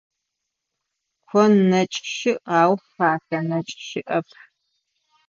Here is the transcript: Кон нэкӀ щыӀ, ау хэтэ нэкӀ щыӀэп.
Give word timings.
Кон 1.29 1.53
нэкӀ 1.69 2.01
щыӀ, 2.15 2.33
ау 2.59 2.73
хэтэ 2.91 3.39
нэкӀ 3.49 3.73
щыӀэп. 3.87 4.27